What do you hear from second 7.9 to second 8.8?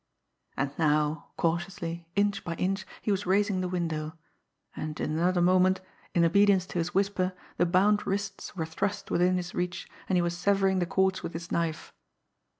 wrists were